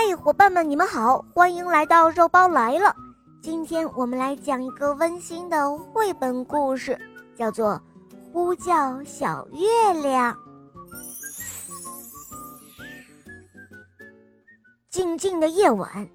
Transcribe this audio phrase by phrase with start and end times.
[0.00, 2.94] 嘿，伙伴们，你们好，欢迎来到肉包来了。
[3.42, 6.96] 今天我们来讲一个温馨的绘本故事，
[7.34, 7.72] 叫做
[8.32, 10.32] 《呼叫小月亮》。
[14.88, 16.08] 静静的夜晚，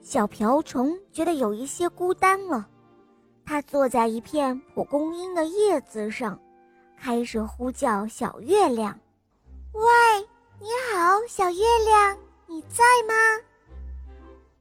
[0.00, 2.64] 小瓢虫觉得有一些孤单了。
[3.44, 6.38] 它坐在一片蒲公英的叶子上，
[6.96, 8.96] 开始呼叫小月亮
[9.74, 9.82] ：“喂，
[10.60, 12.16] 你好，小月亮。”
[12.46, 13.14] 你在吗？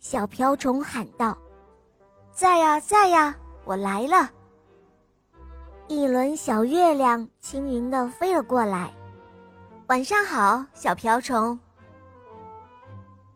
[0.00, 1.36] 小瓢虫喊道
[2.32, 3.34] ：“在呀，在呀，
[3.64, 4.30] 我来了。”
[5.88, 8.92] 一轮小月亮轻盈的飞了过来。
[9.88, 11.58] 晚上好，小瓢虫。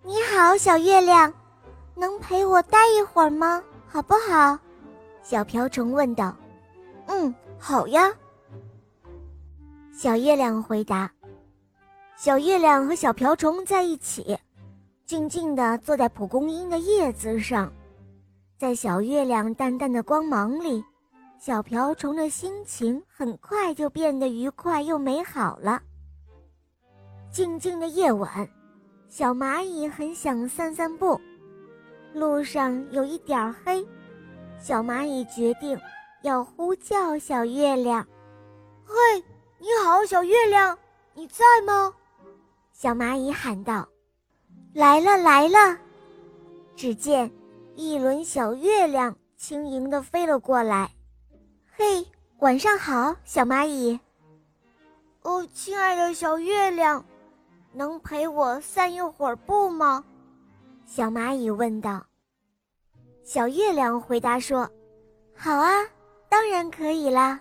[0.02, 1.32] 你好，小月亮，
[1.94, 3.62] 能陪我待一会儿吗？
[3.86, 4.58] 好不好？
[5.22, 6.34] 小瓢虫问道。
[7.06, 8.12] “嗯，好呀。”
[9.92, 11.10] 小月亮回答。
[12.22, 14.38] 小月亮和小瓢虫在一起，
[15.06, 17.72] 静静地坐在蒲公英的叶子上，
[18.58, 20.84] 在小月亮淡淡的光芒里，
[21.38, 25.80] 小瓢虫的心情很快就变得愉快又美好了。
[27.32, 28.46] 静静的夜晚，
[29.08, 31.18] 小蚂蚁很想散散步，
[32.12, 33.82] 路上有一点黑，
[34.58, 35.80] 小蚂蚁决定
[36.20, 38.06] 要呼叫小月亮
[38.84, 38.94] ：“嘿，
[39.58, 40.78] 你好，小月亮，
[41.14, 41.90] 你在吗？”
[42.80, 43.86] 小蚂蚁喊道
[44.72, 45.78] ：“来了，来了！”
[46.74, 47.30] 只见
[47.76, 50.90] 一轮小月亮轻盈地飞了过来。
[51.76, 52.06] “嘿，
[52.38, 54.00] 晚上好，小蚂蚁。
[55.20, 57.04] ”“哦，亲爱的小月亮，
[57.74, 60.02] 能陪我散一会儿步吗？”
[60.88, 62.02] 小蚂蚁问道。
[63.22, 64.66] 小月亮回答说
[65.36, 65.70] ：“好啊，
[66.30, 67.38] 当然可以啦。”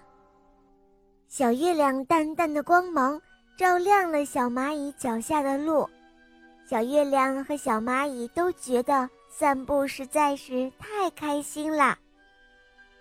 [1.29, 3.21] 小月亮淡淡的光芒。
[3.59, 5.85] 照亮了小蚂蚁脚下的路，
[6.65, 11.97] 小月亮和小蚂蚁都觉得散步实在是太开心了。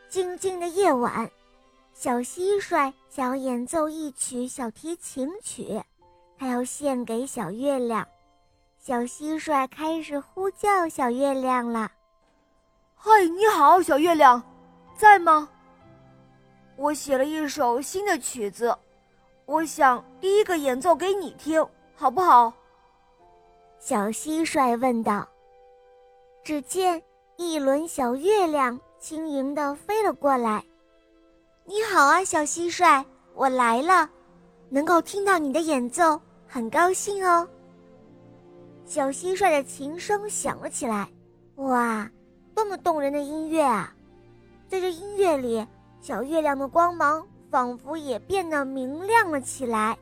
[0.08, 1.30] 静静的夜晚，
[1.92, 5.80] 小蟋蟀想要演奏一曲小提琴曲，
[6.36, 8.04] 它要献给小月亮。
[8.80, 11.88] 小蟋蟀开始呼叫小月亮了
[12.98, 14.42] ：“嗨，你好，小月亮，
[14.96, 15.48] 在吗？
[16.74, 18.76] 我写了一首新的曲子。”
[19.48, 21.66] 我想第一个演奏给你听，
[21.96, 22.52] 好不好？
[23.78, 25.26] 小蟋蟀问道。
[26.44, 27.02] 只见
[27.38, 30.62] 一轮小月亮轻盈地飞了过来。
[31.64, 33.02] 你好啊，小蟋蟀，
[33.34, 34.10] 我来了，
[34.68, 37.48] 能够听到你的演奏，很高兴哦。
[38.84, 41.08] 小蟋蟀的琴声响了起来，
[41.54, 42.06] 哇，
[42.54, 43.94] 多么动人的音乐啊！
[44.68, 45.66] 在这音乐里，
[46.02, 47.26] 小月亮的光芒。
[47.50, 49.98] 仿佛也变得明亮了起来。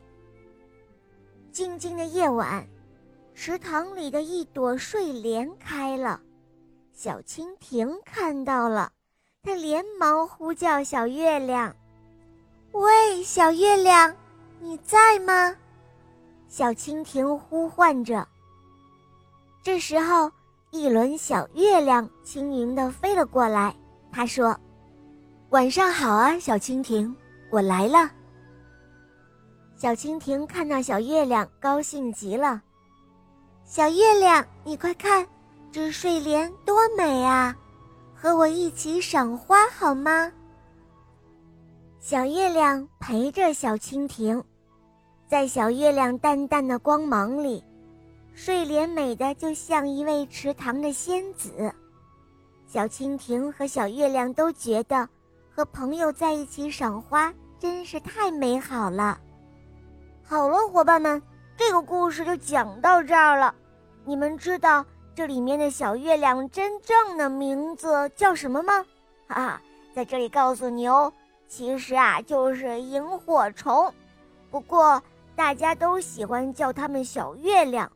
[1.52, 2.66] 静静的夜晚，
[3.34, 6.20] 池塘里的一朵睡莲开了，
[6.92, 8.92] 小蜻蜓看到了，
[9.42, 11.74] 它连忙呼叫小月亮
[12.72, 14.14] ：“喂，小月亮，
[14.60, 15.56] 你在吗？”
[16.48, 18.26] 小蜻蜓呼唤着。
[19.62, 20.30] 这时候，
[20.70, 23.74] 一轮小月亮轻盈地飞了过来，
[24.12, 24.58] 它说
[25.50, 27.14] ：“晚上好啊，小蜻蜓。”
[27.50, 28.10] 我来了。
[29.76, 32.62] 小蜻蜓看到小月亮，高兴极了。
[33.64, 35.26] 小月亮，你快看，
[35.70, 37.54] 这睡莲多美啊！
[38.14, 40.32] 和我一起赏花好吗？
[42.00, 44.42] 小月亮陪着小蜻蜓，
[45.28, 47.62] 在小月亮淡淡的光芒里，
[48.34, 51.74] 睡莲美的就像一位池塘的仙子。
[52.66, 55.08] 小蜻蜓和小月亮都觉得。
[55.56, 59.18] 和朋友在一起赏花真是太美好了。
[60.22, 61.22] 好了，伙伴们，
[61.56, 63.54] 这个故事就讲到这儿了。
[64.04, 64.84] 你们知道
[65.14, 68.84] 这里面的小月亮真正的名字叫什么吗？
[69.28, 69.62] 哈哈，
[69.94, 71.10] 在这里告诉你哦，
[71.48, 73.90] 其实啊就是萤火虫。
[74.50, 75.02] 不过
[75.34, 77.90] 大家都喜欢叫它们小月亮。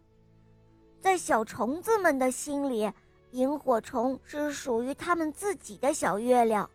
[1.02, 2.90] 在小虫子们的心里，
[3.32, 6.70] 萤火虫是属于它们自己的小月亮。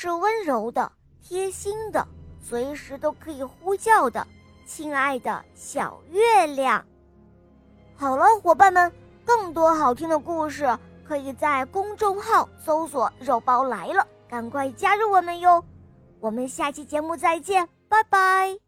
[0.00, 2.06] 是温柔的、贴心的，
[2.40, 4.24] 随时都可以呼叫的，
[4.64, 6.86] 亲爱的小月亮。
[7.96, 8.92] 好了，伙伴们，
[9.24, 15.64] 更多好听的故事可以在公众号搜索“肉包来了”，赶快加入我们哟！
[16.20, 18.67] 我们下期节目再见，拜拜。